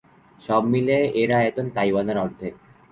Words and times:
সব 0.41 0.61
মিলিয়ে 0.71 1.01
এর 1.21 1.29
আয়তন 1.39 1.65
তাইওয়ানের 1.75 2.17
অর্ধেক। 2.17 2.53